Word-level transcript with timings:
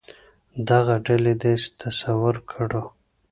دغه 0.69 0.93
ډلې 1.05 1.33
داسې 1.43 1.69
تصور 1.81 2.35
کړو. 2.51 2.83